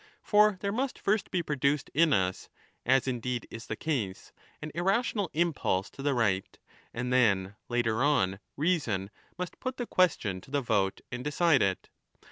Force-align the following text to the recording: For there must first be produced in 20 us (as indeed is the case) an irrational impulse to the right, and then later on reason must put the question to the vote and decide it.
For 0.23 0.57
there 0.61 0.71
must 0.71 0.97
first 0.97 1.29
be 1.29 1.43
produced 1.43 1.91
in 1.93 2.07
20 2.09 2.27
us 2.29 2.49
(as 2.87 3.07
indeed 3.07 3.47
is 3.51 3.67
the 3.67 3.75
case) 3.75 4.33
an 4.59 4.71
irrational 4.73 5.29
impulse 5.35 5.91
to 5.91 6.01
the 6.01 6.15
right, 6.15 6.57
and 6.91 7.13
then 7.13 7.55
later 7.69 8.01
on 8.01 8.39
reason 8.57 9.11
must 9.37 9.59
put 9.59 9.77
the 9.77 9.85
question 9.85 10.41
to 10.41 10.49
the 10.49 10.59
vote 10.61 11.01
and 11.11 11.23
decide 11.23 11.61
it. 11.61 11.89